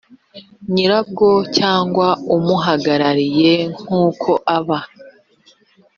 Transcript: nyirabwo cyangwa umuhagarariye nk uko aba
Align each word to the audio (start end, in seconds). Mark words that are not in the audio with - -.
nyirabwo 0.73 1.27
cyangwa 1.57 2.07
umuhagarariye 2.35 3.53
nk 3.79 3.85
uko 4.07 4.31
aba 4.57 4.79